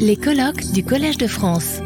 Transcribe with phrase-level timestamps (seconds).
[0.00, 1.80] Les colloques du Collège de France.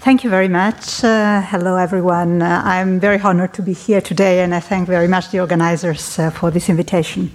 [0.00, 1.02] Thank you very much.
[1.02, 2.42] Uh, hello, everyone.
[2.42, 6.18] Uh, I'm very honored to be here today, and I thank very much the organizers
[6.18, 7.30] uh, for this invitation.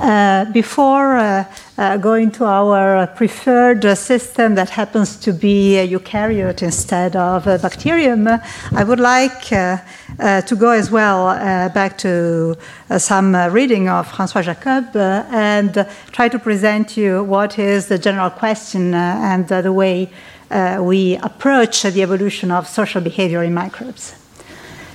[0.00, 1.44] Uh, before uh,
[1.76, 7.58] uh, going to our preferred system that happens to be a eukaryote instead of a
[7.58, 11.34] bacterium, I would like to go as well
[11.68, 12.56] back to
[12.96, 18.94] some reading of François Jacob and try to present you what is the general question
[18.94, 20.10] and the way
[20.50, 24.19] uh, we approach the evolution of social behavior in microbes.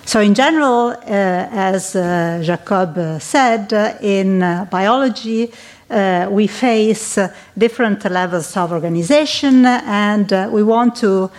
[0.07, 5.51] So, in general, uh, as uh, Jacob uh, said, uh, in uh, biology,
[5.89, 11.31] uh, we face uh, different levels of organization, and uh, we want to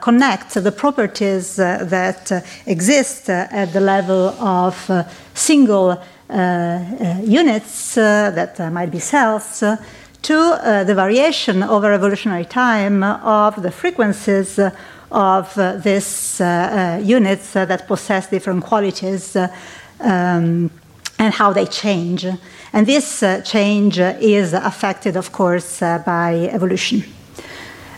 [0.00, 5.04] connect the properties that exist at the level of
[5.34, 6.00] single
[7.24, 9.64] units that might be cells
[10.26, 14.58] to uh, the variation over evolutionary time of the frequencies
[15.10, 20.70] of uh, these uh, uh units that possess different qualities um,
[21.18, 22.26] and how they change.
[22.72, 27.04] And this change is affected, of course, by evolution.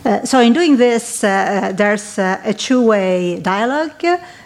[0.05, 3.39] Uh, so, in doing this, uh, there's uh, a two way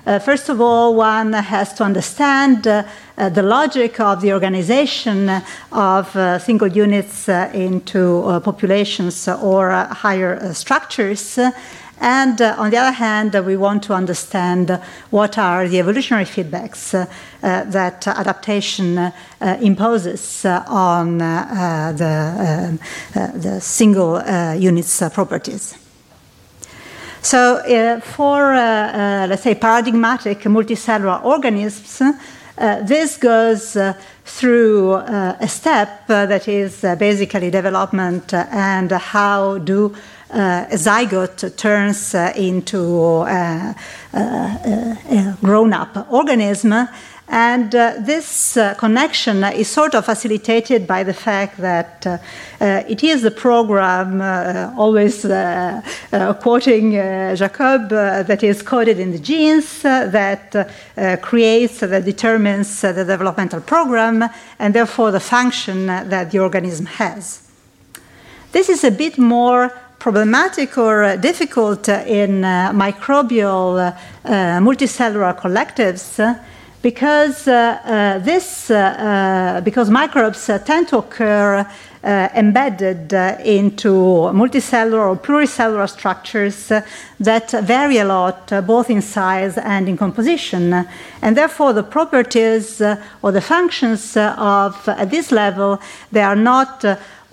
[0.06, 0.22] dialogue.
[0.22, 5.30] first of all, one has to understand the logic of the organization
[5.72, 11.40] of single units into populations or higher structures.
[12.04, 14.78] And uh, on the other hand, uh, we want to understand
[15.10, 17.06] what are the evolutionary feedbacks uh,
[17.42, 19.12] that adaptation uh,
[19.62, 22.80] imposes uh, on uh, the,
[23.40, 24.22] the, single
[24.58, 25.83] unit's properties.
[27.24, 32.02] So, uh, for uh, uh, let's say paradigmatic multicellular organisms,
[32.86, 33.78] this goes
[34.26, 39.96] through a step that is basically development and how do
[40.34, 43.74] uh, a zygote turns uh, into uh,
[44.14, 46.74] a grown up organism.
[47.34, 52.20] And uh, this uh, connection is sort of facilitated by the fact that uh,
[52.88, 54.22] it is the program,
[54.78, 55.24] always
[56.44, 56.92] quoting
[57.36, 60.70] Jacob, that is coded in the genes that
[61.24, 64.30] creates, that determines the developmental program,
[64.60, 67.50] and therefore the function that the organism has.
[68.52, 73.92] This is a bit more problematic or difficult in uh, microbial
[74.24, 76.20] uh, multicellular collectives
[76.84, 81.66] because uh, uh this uh, uh, because microbes tend to occur
[82.04, 83.94] uh, embedded uh, into
[84.34, 86.82] multicellular or pluricellular structures uh,
[87.18, 90.86] that vary a lot, both in size and in composition.
[91.22, 92.82] And therefore, the properties
[93.22, 95.80] or the functions of at this level,
[96.12, 96.84] they are not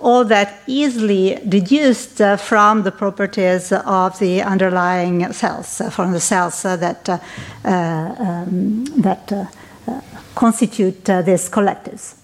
[0.00, 6.20] all that easily deduced uh, from the properties of the underlying cells, uh, from the
[6.20, 7.18] cells uh, that, uh,
[7.64, 9.44] um, that uh,
[9.86, 10.00] uh,
[10.34, 12.14] constitute these collectives.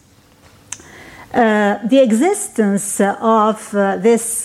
[1.32, 3.70] the existence of
[4.03, 4.44] this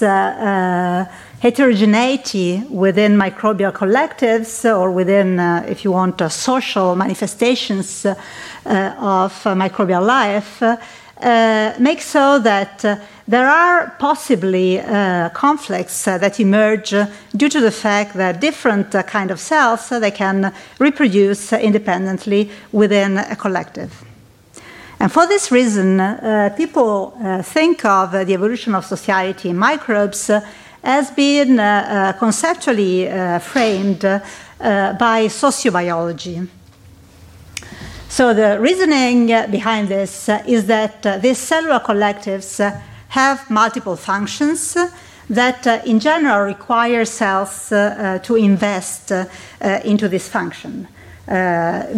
[1.39, 10.61] heterogeneity within microbial collectives or within, if you want, social manifestations of microbial life
[11.21, 12.95] uh, makes so that uh,
[13.31, 16.93] there are possibly uh, conflicts uh, that emerge
[17.33, 22.51] due to the fact that different uh, kind of cells uh, they can reproduce independently
[22.73, 24.03] within a collective.
[24.99, 25.97] And for this reason,
[26.57, 30.29] people think of the evolution of society in microbes
[30.83, 31.57] as being
[32.19, 33.07] conceptually
[33.39, 36.47] framed by sociobiology.
[38.09, 42.79] So the reasoning behind this is that uh, these cellular collectives uh,
[43.11, 44.75] have multiple functions
[45.29, 49.11] that uh, in general require cells to invest
[49.85, 50.87] into this function.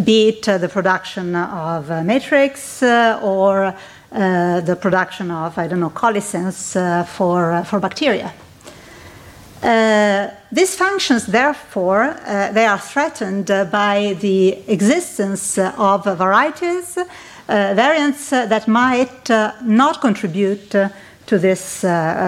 [0.04, 3.74] be it the production of matrix or
[4.12, 6.76] the production of, I don't know, coalescence
[7.06, 8.32] for, for bacteria.
[9.64, 17.04] Uh, these functions, therefore, uh, they are threatened uh, by the existence of varieties, uh,
[17.46, 20.88] Uh, variants uh, that might uh, not contribute uh,
[21.26, 21.80] to this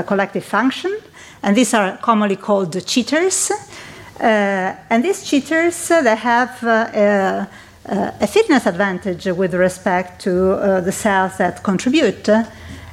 [0.07, 0.95] collective function,
[1.43, 3.51] and these are commonly called cheaters.
[4.21, 7.47] and these cheaters, they have a,
[7.87, 10.31] a fitness advantage with respect to
[10.83, 12.27] the cells that contribute.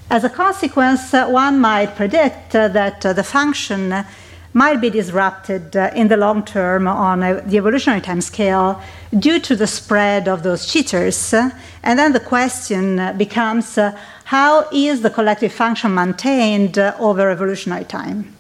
[0.10, 4.04] As a consequence, one might predict that the function
[4.54, 8.82] might be disrupted uh, in the long term on uh, the evolutionary time scale
[9.18, 11.34] due to the spread of those cheaters.
[11.34, 18.34] and then the question becomes uh, how is the collective function maintained over evolutionary time.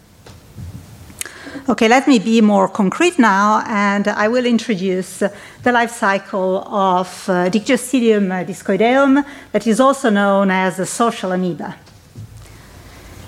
[1.70, 7.08] Okay, let me be more concrete now, and I will introduce the life cycle of
[7.30, 9.24] uh, Dictyostelium discoideum,
[9.54, 11.76] that is also known as the social amoeba.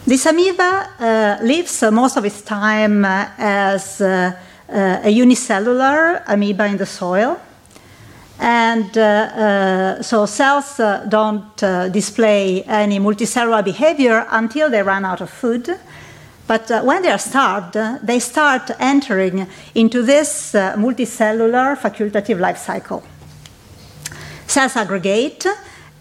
[0.08, 4.34] This amoeba uh, lives uh, most of its time uh, as uh,
[4.70, 7.40] uh, a unicellular amoeba in the soil.
[8.40, 8.94] And
[10.06, 11.58] so cells don't
[11.92, 15.76] display any multicellular behavior until they run out of food.
[16.48, 22.40] But uh, when they are starved, uh, they start entering into this uh, multicellular facultative
[22.40, 23.04] life cycle.
[24.46, 25.48] Cells aggregate,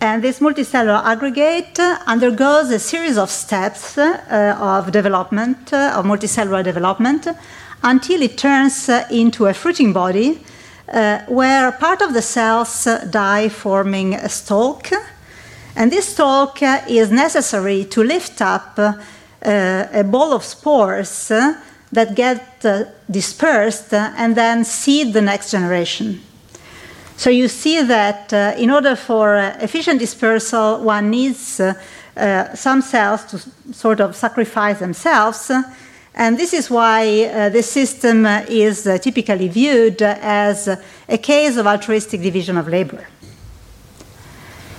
[0.05, 6.63] and this multicellular aggregate undergoes a series of steps uh, of development, uh, of multicellular
[6.63, 7.27] development,
[7.83, 10.41] until it turns uh, into a fruiting body
[10.93, 14.91] uh, where part of the cells uh, die forming a stalk.
[15.75, 21.29] And this stalk uh, is necessary to lift up a ball of spores
[21.93, 22.61] that get
[23.11, 26.21] dispersed and then seed the next generation.
[27.17, 31.61] So you see that in order for efficient dispersal, one needs
[32.55, 33.39] some cells to
[33.73, 35.51] sort of sacrifice themselves.
[36.15, 40.69] And this is why uh, this system is uh, typically viewed as
[41.09, 43.05] a case of altruistic division of labor.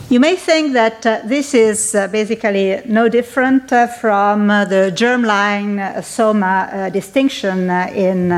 [0.07, 4.93] You may think that uh, this is uh, basically no different uh, from uh, the
[4.95, 8.29] germline uh, soma uh, distinction in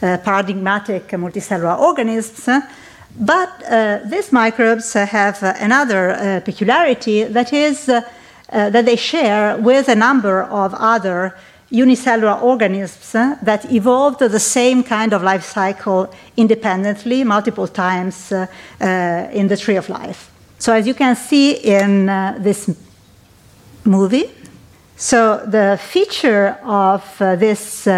[0.00, 2.48] paradigmatic multicellular organisms.
[3.18, 3.50] But
[4.10, 11.34] these microbes have another peculiarity that is that they share with a number of other
[11.70, 19.56] unicellular organisms that evolved the same kind of life cycle independently multiple times in the
[19.56, 20.30] tree of life.
[20.58, 22.70] So as you can see in uh, this
[23.84, 24.30] movie,
[24.96, 27.92] so the feature of uh, this uh,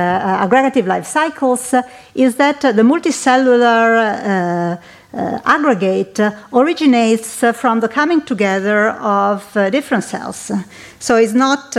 [0.44, 1.73] aggregative life cycles
[2.15, 4.76] is that the multicellular uh, uh,
[5.12, 6.20] aggregate
[6.52, 10.52] originates from the coming together of uh, different cells.
[10.99, 11.72] So it's not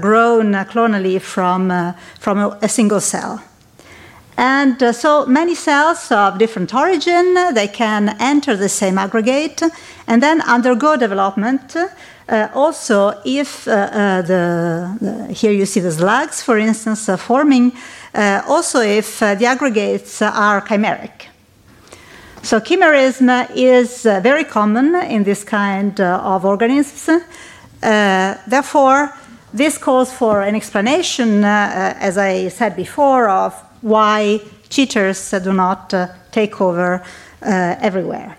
[0.00, 3.42] grown clonally from, from a single cell.
[4.38, 9.60] And uh, so many cells of different origin, they can enter the same aggregate
[10.06, 11.74] and then undergo development.
[12.28, 17.16] Uh, also, if uh, uh the, the, here you see the slugs, for instance, uh,
[17.16, 17.72] forming,
[18.14, 21.26] uh, also if the aggregates are chimeric.
[22.42, 27.22] So chimerism is very common in this kind of organisms.
[27.80, 29.12] therefore,
[29.52, 36.08] this calls for an explanation, as I said before, of why cheaters do not uh,
[36.30, 37.02] take over
[37.42, 38.36] uh, everywhere.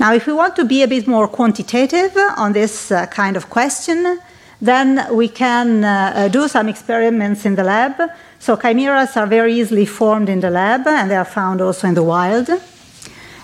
[0.00, 3.48] Now, if we want to be a bit more quantitative on this uh, kind of
[3.48, 4.18] question,
[4.60, 7.94] then we can uh, do some experiments in the lab.
[8.42, 11.94] So chimeras are very easily formed in the lab, and they are found also in
[11.94, 12.48] the wild.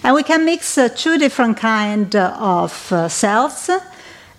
[0.02, 3.70] And we can mix uh, two different kinds of uh, cells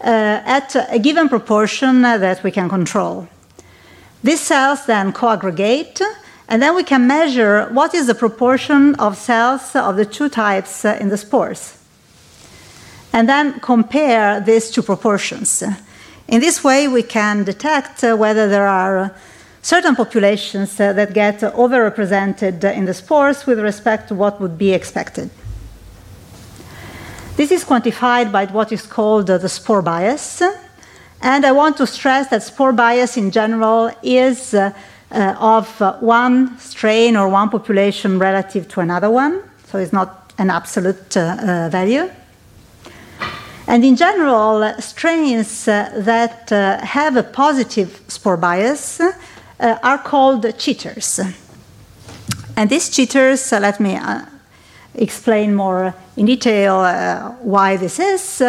[0.01, 3.29] at a given proportion that we can control.
[4.21, 6.01] These cells then co-aggregate,
[6.49, 10.83] and then we can measure what is the proportion of cells of the two types
[10.83, 11.77] uh, in the spores.
[13.13, 15.63] And then compare these two proportions.
[16.27, 19.15] In this way, we can detect uh, whether there are
[19.61, 24.73] certain populations uh, that get overrepresented in the spores with respect to what would be
[24.73, 25.29] expected.
[27.35, 30.41] This is quantified by what is called the spore bias.
[31.21, 34.71] And I want to stress that spore bias in general is uh,
[35.11, 40.31] uh, of uh, one strain or one population relative to another one, so it's not
[40.37, 42.09] an absolute uh, uh, value.
[43.67, 49.01] And in general, strains uh, that have a positive spore bias
[49.59, 51.19] Uh, are called cheaters.
[52.55, 54.21] And these cheaters, uh, let me uh,
[54.95, 58.41] explain more in detail why this is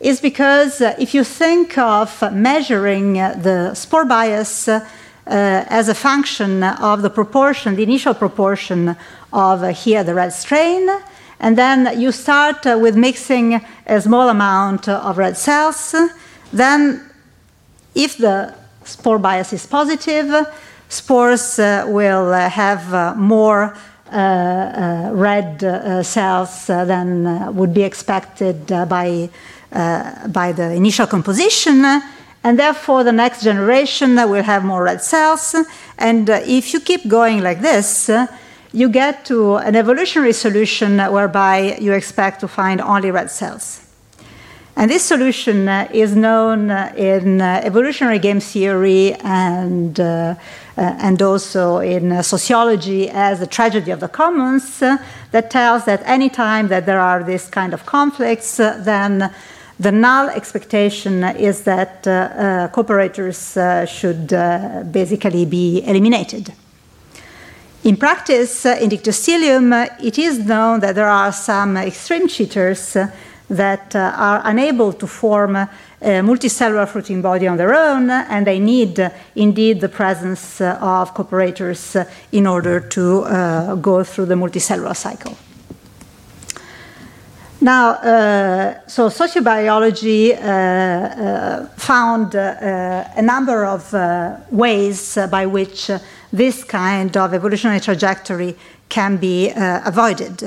[0.00, 4.80] is because uh, if you think of measuring uh, the spore bias uh,
[5.26, 8.96] as a function of the proportion, the initial proportion
[9.32, 10.88] of here the red strain,
[11.38, 15.94] and then you start with mixing a small amount of red cells,
[16.52, 17.02] then
[17.94, 18.54] if the
[18.90, 20.46] spore bias is positive,
[20.88, 23.76] spores uh, will uh, have uh, more
[24.12, 29.28] uh, uh, red uh, cells than would be expected by
[30.32, 31.84] by the initial composition,
[32.42, 35.54] and therefore the next generation will have more red cells.
[35.96, 38.10] And if you keep going like this,
[38.72, 43.89] you get to an evolutionary solution whereby you expect to find only red cells.
[44.76, 50.80] And this solution uh, is known uh, in uh, evolutionary game theory and, uh, uh,
[50.80, 56.68] and also in sociology as the tragedy of the commons, that tells that any time
[56.68, 59.32] that there are this kind of conflicts, then
[59.78, 62.02] the null expectation is that
[62.72, 63.56] cooperators
[63.88, 64.28] should
[64.92, 66.52] basically be eliminated.
[67.84, 72.96] In practice, in Dictyostelium, it is known that there are some extreme cheaters
[73.50, 75.68] that uh, are unable to form a
[76.00, 81.12] multicellular fruiting body on their own, and they need uh, indeed the presence uh, of
[81.12, 83.22] cooperators in order to
[83.82, 85.36] go through the multicellular cycle.
[87.62, 93.92] Now, uh, so sociobiology uh, uh, found a number of
[94.50, 95.90] ways by which
[96.32, 98.56] this kind of evolutionary trajectory
[98.88, 100.42] can be avoided.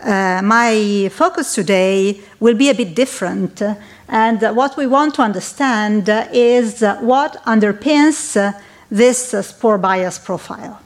[0.00, 3.62] Uh, my focus today will be a bit different.
[4.08, 8.54] And what we want to understand is what underpins
[8.90, 10.80] this spore bias profile.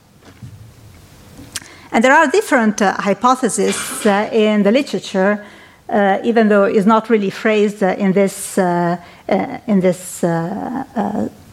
[1.92, 5.44] And there are different uh, hypotheses uh, in the literature,
[5.88, 8.96] uh, even though it's not really phrased in this, uh,
[9.28, 10.22] uh, in this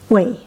[0.09, 0.46] way.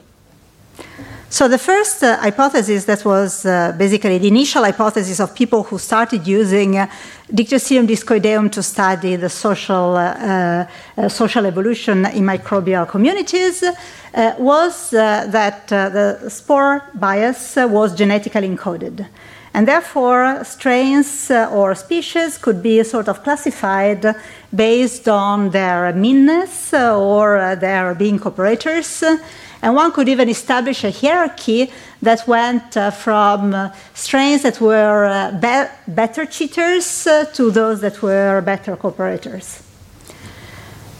[1.32, 5.78] So the first uh, hypothesis that was uh, basically the initial hypothesis of people who
[5.78, 6.88] started using uh,
[7.32, 14.90] Dictyostelium discoideum to study the social, uh, uh, social evolution in microbial communities uh, was
[14.90, 19.06] that the spore bias was genetically encoded.
[19.54, 24.16] And therefore, strains or species could be sort of classified
[24.52, 29.20] based on their meanness or their being cooperators
[29.62, 35.04] and one could even establish a hierarchy that went uh, from uh, strains that were
[35.04, 39.62] uh, be better cheaters uh, to those that were better cooperators.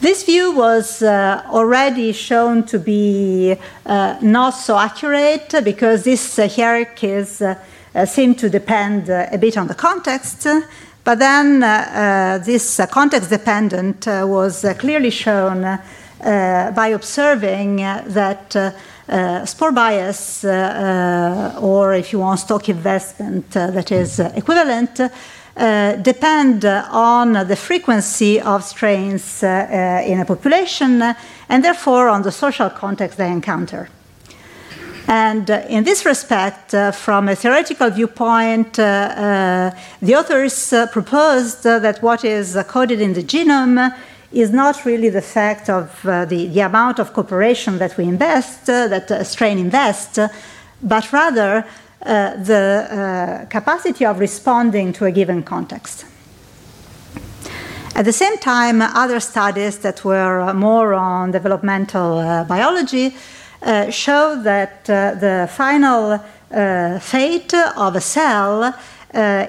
[0.00, 7.42] This view was uh, already shown to be uh, not so accurate because these hierarchies
[8.06, 10.46] seem to depend a bit on the context.
[11.04, 11.60] But then
[12.44, 15.78] this context dependent was clearly shown
[16.22, 18.72] by observing that uh,
[19.08, 25.00] uh, spore bias, or if you want stalk investment that is equivalent,
[25.56, 31.02] uh, depend on the frequency of strains uh, in a population
[31.48, 33.88] and therefore on the social context they encounter.
[35.08, 42.56] And uh, in this respect, from a theoretical viewpoint, the authors proposed that what is
[42.68, 43.92] coded in the genome
[44.32, 48.68] is not really the fact of uh, the, the amount of cooperation that we invest,
[48.70, 50.18] uh, that a strain invests,
[50.82, 51.64] but rather
[52.02, 56.06] uh, the uh, capacity of responding to a given context.
[57.94, 63.14] At the same time, other studies that were more on developmental uh, biology
[63.62, 66.18] uh, show that the final
[67.00, 68.74] fate of a cell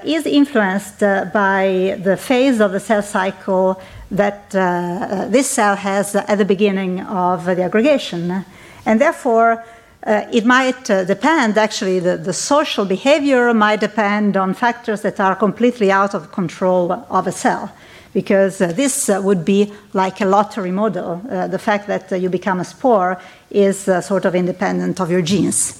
[0.04, 3.80] is influenced by the phase of the cell cycle
[4.12, 8.44] that uh, uh, this cell has at the beginning of the aggregation.
[8.84, 9.64] And therefore,
[10.06, 15.18] uh, it might uh, depend, actually, the, the, social behavior might depend on factors that
[15.20, 17.72] are completely out of control of a cell.
[18.12, 21.16] Because uh, this uh, would be like a lottery model.
[21.48, 23.18] the fact that you become a spore
[23.50, 25.78] is sort of independent of your genes.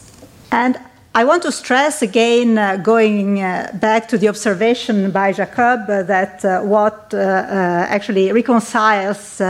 [0.50, 0.78] And
[1.14, 6.02] I want to stress again, uh, going uh, back to the observation by Jacob, uh,
[6.04, 9.42] that uh, what uh, uh, actually reconciles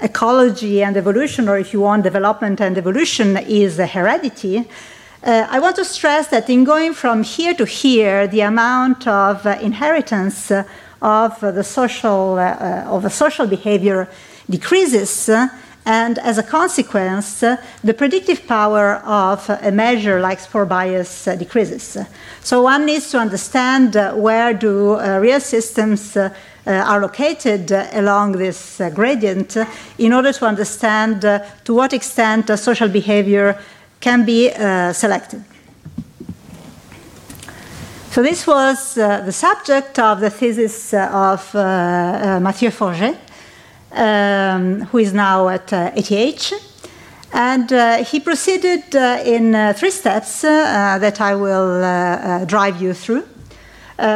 [0.00, 4.66] ecology and evolution, or if you want, development and evolution, is heredity.
[5.22, 10.50] I want to stress that in going from here to here, the amount of inheritance
[11.02, 14.08] of the social of the social behavior
[14.48, 15.30] decreases
[15.84, 21.34] and as a consequence, uh, the predictive power of a measure like spore bias uh,
[21.34, 21.98] decreases.
[22.40, 26.32] So one needs to understand uh, where do uh, real systems uh,
[26.64, 29.56] uh, are located along this gradient
[29.98, 33.58] in order to understand to what extent social behavior
[34.00, 34.50] can be
[34.92, 35.42] selected.
[38.12, 43.31] So this was the subject of the thesis of Mathieu Forget
[43.94, 46.52] um, who is now at uh, ETH.
[47.32, 52.80] And uh, he proceeded uh, in uh, three steps uh, that I will uh, drive
[52.80, 53.24] you through.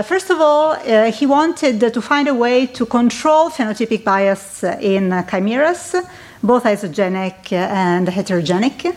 [0.05, 0.75] first of all,
[1.13, 5.95] he wanted to find a way to control phenotypic bias in chimeras,
[6.43, 8.97] both isogenic and heterogenic.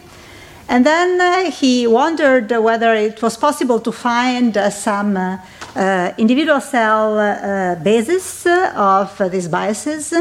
[0.68, 5.16] And then he wondered whether it was possible to find some
[6.18, 10.14] individual cell basis of these biases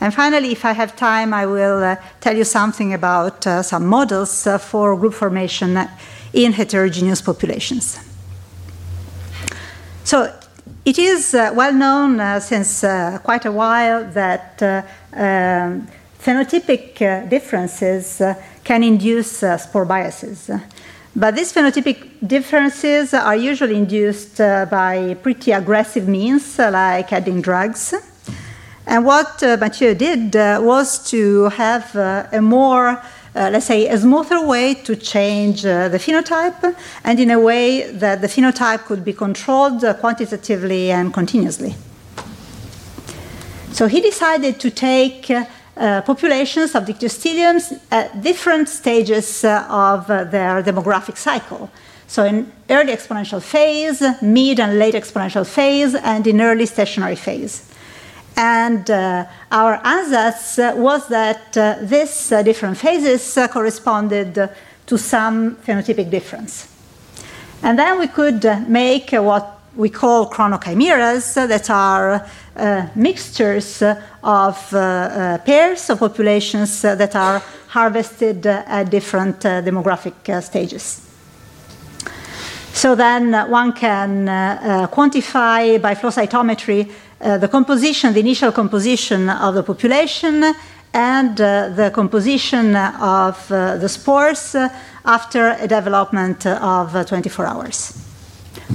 [0.00, 3.86] And finally, if I have time, I will uh, tell you something about uh, some
[3.86, 5.78] models uh, for group formation
[6.32, 7.98] in heterogeneous populations.
[10.04, 10.32] So
[10.84, 14.62] it is uh, well known uh, since uh, quite a while that
[15.12, 15.86] um,
[16.18, 18.22] phenotypic differences
[18.64, 20.50] can induce spore biases.
[21.14, 27.94] But these phenotypic differences are usually induced by pretty aggressive means, like adding drugs.
[28.90, 33.86] And what uh, Mathieu did uh, was to have uh, a more, uh, let's say,
[33.86, 39.04] a smoother way to change the phenotype, and in a way that the phenotype could
[39.04, 41.76] be controlled quantitatively and continuously.
[43.70, 50.24] So he decided to take uh, populations of dictyosteliums at different stages uh, of uh,
[50.24, 51.70] their demographic cycle.
[52.08, 57.69] So, in early exponential phase, mid and late exponential phase, and in early stationary phase.
[58.42, 64.48] And uh, our ansatz uh, was that uh, these uh, different phases uh, corresponded
[64.86, 66.66] to some phenotypic difference.
[67.62, 73.82] And then we could make what we call chronochimeras that are uh, mixtures
[74.22, 81.06] of uh, uh, pairs of populations that are harvested at different demographic stages.
[82.72, 84.26] So then one can
[84.88, 86.90] quantify by flow cytometry
[87.20, 90.54] the composition, the initial composition of the population,
[90.92, 94.68] and uh, the composition of uh, the spores uh,
[95.04, 97.92] after a development of 24 hours.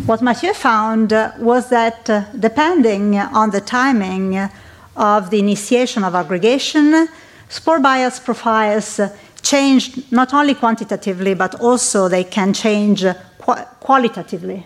[0.05, 4.49] What Mathieu found uh, was that uh, depending on the timing
[4.95, 7.09] of the initiation of aggregation,
[7.49, 13.03] spore bias profiles uh, change not only quantitatively, but also they can change
[13.39, 14.65] qu qualitatively.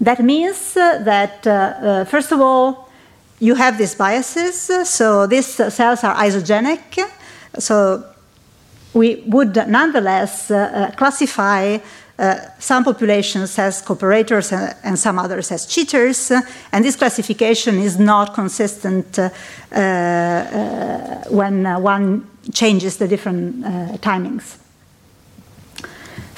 [0.00, 2.81] That means that, uh, first of all,
[3.42, 6.80] you have these biases, so these cells are isogenic,
[7.58, 8.04] so
[8.94, 11.78] we would nonetheless uh, classify
[12.18, 16.40] uh, some populations as cooperators and, and, some others as cheaters, uh,
[16.70, 19.28] and this classification is not consistent uh,
[19.72, 23.64] uh when uh, one changes the different
[24.00, 24.61] timings.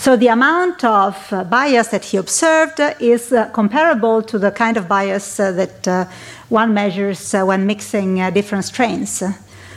[0.04, 4.76] So the amount of uh, bias that he observed is uh, comparable to the kind
[4.76, 6.08] of bias uh, that
[6.50, 9.22] one measures when mixing different strains.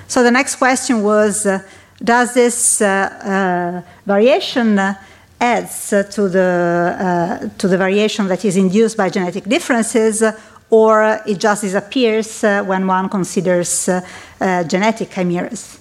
[0.09, 1.47] So the next question was,
[2.03, 2.79] does this
[4.05, 4.77] variation
[5.39, 10.21] adds to the, uh, to the variation that is induced by genetic differences,
[10.69, 14.01] or it just disappears uh, when one considers uh,
[14.65, 15.79] genetic chimeras.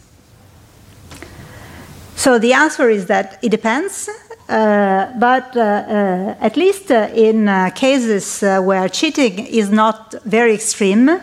[2.14, 4.12] So the answer is that it depends, uh,
[4.48, 10.54] Uh, but uh, uh, at least uh, in uh, cases where cheating is not very
[10.54, 11.20] extreme,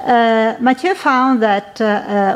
[0.00, 1.78] Mathieu found that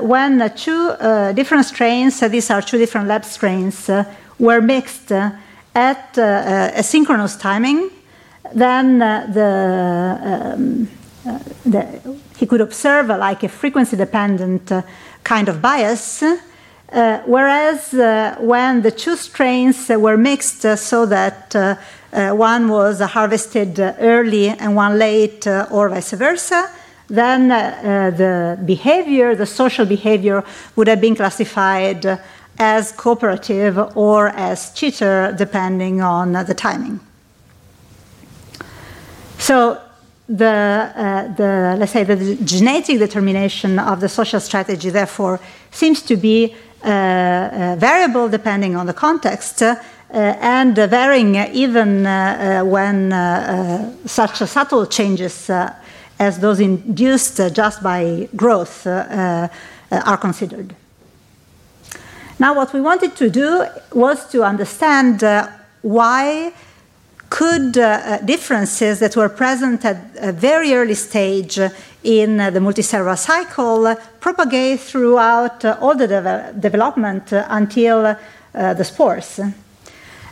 [0.02, 0.94] when two
[1.34, 3.90] different strains, these are two different lab strains,
[4.38, 5.30] were mixed uh,
[5.74, 7.90] at uh, a synchronous timing,
[8.54, 10.88] then uh, the, um,
[11.64, 14.70] the, he could observe like a frequency dependent
[15.22, 16.22] kind of bias.
[16.92, 21.54] Uh, whereas uh, when the two strains uh, were mixed so that
[22.12, 26.70] one was harvested early and one late, or vice versa,
[27.08, 30.44] then the behavior, the social behavior,
[30.76, 32.20] would have been classified
[32.58, 37.00] as cooperative or as cheater, depending on the timing.
[39.38, 39.80] So
[40.28, 45.38] the, uh, the, let's say the genetic determination of the social strategy, therefore,
[45.70, 49.62] seems to be uh, uh, variable depending on the context.
[50.14, 53.10] Uh, and varying even uh, uh, when
[54.06, 55.50] such subtle changes
[56.20, 60.72] as those induced just by growth are considered.
[62.38, 65.48] Now, what we wanted to do was to understand uh,
[65.82, 66.52] why
[67.28, 71.58] could uh, differences that were present at a very early stage
[72.04, 78.84] in uh, the multicellular cycle propagate throughout uh, all the de development until uh, the
[78.84, 79.40] spores.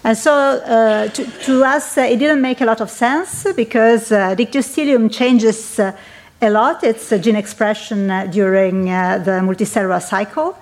[0.05, 4.35] And so, uh, to, to, us, it didn't make a lot of sense because uh,
[4.35, 10.57] dictyostelium changes a lot its gene expression during the multicellular cycle.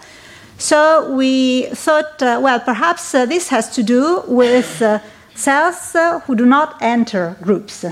[0.61, 4.99] So we thought, uh, well, perhaps uh, this has to do with uh,
[5.35, 7.87] cells uh, who do not enter groups.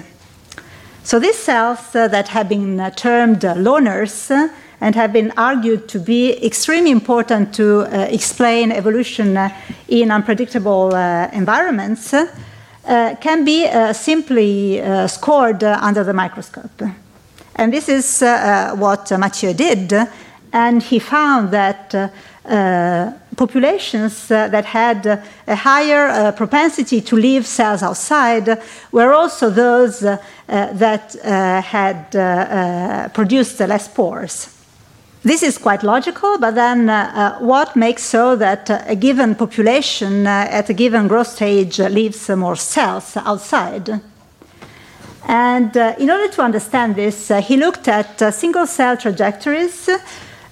[1.03, 4.49] So these cells uh, that have been uh, termed uh, loners uh,
[4.81, 9.37] and have been argued to be extremely important to uh, explain evolution
[9.89, 10.95] in unpredictable
[11.33, 12.15] environments
[13.21, 16.83] can be simply scored under the microscope.
[17.57, 18.21] And this is
[18.79, 19.93] what Mathieu did
[20.53, 27.47] and he found that uh, populations uh, that had uh, a higher propensity to leave
[27.47, 28.61] cells outside
[28.93, 31.17] were also those that
[31.65, 34.59] had produced less spores.
[35.23, 40.47] This is quite logical, but then uh, what makes so that a given population uh,
[40.49, 44.01] at a given growth stage leaves more cells outside?
[45.27, 49.99] And uh, in order to understand this, he looked at single cell trajectories uh,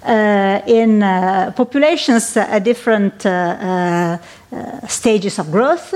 [0.07, 4.19] in uh, populations at different uh,
[4.87, 5.95] stages of growth.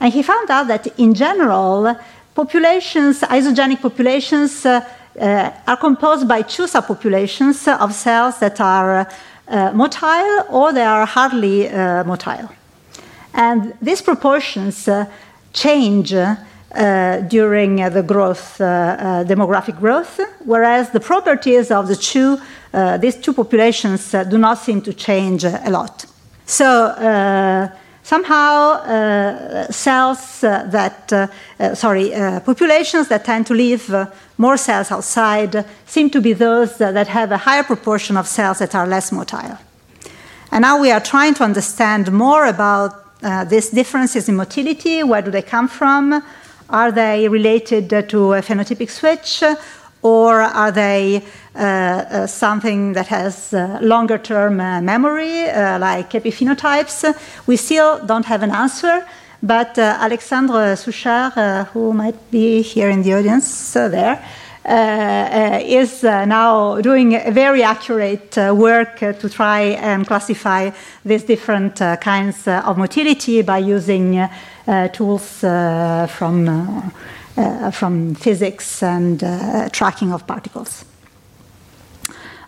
[0.00, 1.96] And he found out that in general,
[2.34, 10.50] populations, isogenic populations, uh, are composed by two subpopulations of cells that are uh, motile
[10.50, 12.50] or they are hardly uh, motile.
[13.34, 14.88] And these proportions
[15.52, 16.14] change
[16.74, 22.38] Uh, during uh, the growth, uh, demographic growth, whereas the properties of the two
[22.72, 26.06] uh, these two populations uh, do not seem to change a lot.
[26.46, 27.68] So uh,
[28.02, 31.30] somehow cells that,
[31.74, 32.10] sorry,
[32.44, 33.94] populations that tend to leave
[34.38, 38.74] more cells outside seem to be those that have a higher proportion of cells that
[38.74, 39.58] are less motile.
[40.50, 45.02] And now we are trying to understand more about uh, these differences in motility.
[45.02, 46.22] Where do they come from?
[46.68, 49.42] Are they related to a phenotypic switch?
[50.02, 51.22] Or are they
[51.54, 57.14] uh, uh, something that has uh, longer term uh, memory, uh, like epiphenotypes.
[57.46, 59.06] We still don't have an answer,
[59.42, 64.24] but uh, Alexandre Souchard, who might be here in the audience there,
[64.64, 70.70] is now doing very accurate work to try and classify
[71.04, 74.26] these different kinds of motility by using
[74.92, 76.92] tools from,
[77.72, 79.20] from physics and
[79.72, 80.84] tracking of particles.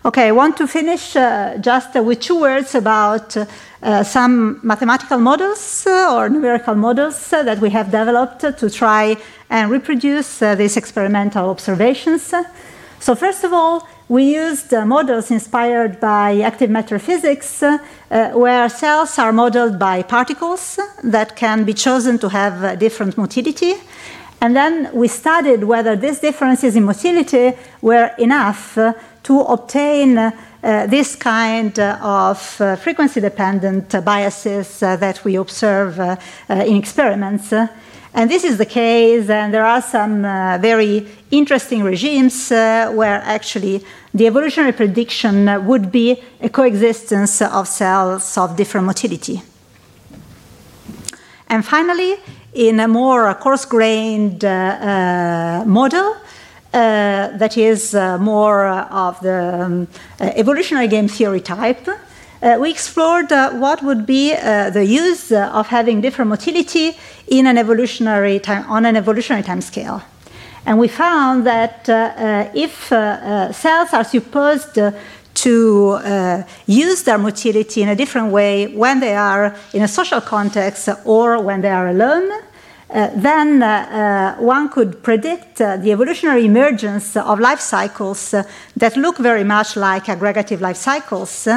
[0.05, 5.17] Okay, I want to finish uh, just uh, with two words about uh, some mathematical
[5.17, 9.17] models uh, or numerical models uh, that we have developed to try
[9.49, 12.31] and reproduce uh, these experimental observations.
[12.99, 17.63] So, first of all, we used models inspired by active matter physics,
[18.09, 23.73] where cells are modeled by particles that can be chosen to have different motility.
[24.41, 28.77] And then we studied whether these differences in motility were enough
[29.23, 30.31] to obtain uh,
[30.87, 36.15] this kind of uh, frequency dependent biases uh, that we observe uh,
[36.49, 37.53] uh, in experiments.
[38.17, 43.83] And this is the case, and there are some uh, very interesting regimes where actually
[44.13, 49.41] the evolutionary prediction would be a coexistence of cells of different motility.
[51.49, 52.15] And finally,
[52.53, 56.15] in a more coarse grained model,
[56.75, 59.87] uh, that is uh, more of the um,
[60.19, 61.87] uh, evolutionary game theory type.
[62.45, 66.95] Uh, we explored uh, what would be uh, the use of having different motility
[67.27, 69.99] in an evolutionary time, on an evolutionary time scale.
[70.63, 71.89] And we found that
[72.53, 79.55] if cells are supposed to use their motility in a different way when they are
[79.73, 82.31] in a social context or when they are alone,
[82.87, 88.43] uh, then uh, uh, one could predict uh, the evolutionary emergence of life cycles uh,
[88.77, 91.47] that look very much like aggregative life cycles.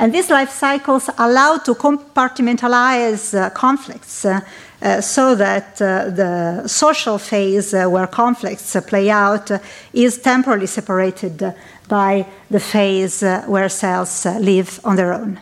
[0.00, 4.40] And these life cycles allow to compartmentalize uh, conflicts uh,
[4.82, 9.50] uh, so that the social phase where conflicts play out
[9.92, 11.54] is temporally separated
[11.86, 15.38] by the phase where cells live on their own.